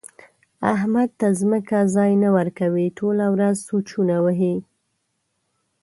احمد 0.73 1.09
ته 1.19 1.27
ځمکه 1.39 1.77
ځای 1.95 2.11
نه 2.23 2.29
ورکوي؛ 2.37 2.87
ټوله 2.97 3.25
ورځ 3.33 3.55
سوچونه 3.69 4.15
وهي. 4.25 4.55